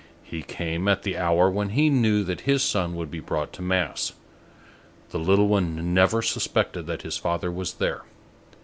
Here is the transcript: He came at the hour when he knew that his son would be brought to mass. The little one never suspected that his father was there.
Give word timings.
He 0.23 0.41
came 0.41 0.87
at 0.87 1.03
the 1.03 1.15
hour 1.15 1.47
when 1.47 1.69
he 1.69 1.91
knew 1.91 2.23
that 2.23 2.41
his 2.41 2.63
son 2.63 2.95
would 2.95 3.11
be 3.11 3.19
brought 3.19 3.53
to 3.53 3.61
mass. 3.61 4.13
The 5.11 5.19
little 5.19 5.47
one 5.47 5.93
never 5.93 6.23
suspected 6.23 6.87
that 6.87 7.03
his 7.03 7.17
father 7.17 7.51
was 7.51 7.73
there. 7.75 8.01